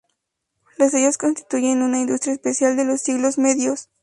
Lo 0.79 0.89
sellos 0.89 1.19
constituyen 1.19 1.83
una 1.83 1.99
industria 1.99 2.33
especial 2.33 2.75
de 2.75 2.85
los 2.85 3.01
siglos 3.01 3.37
medios. 3.37 3.91